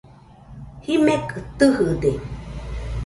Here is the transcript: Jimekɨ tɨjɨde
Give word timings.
Jimekɨ 0.83 1.37
tɨjɨde 1.57 2.11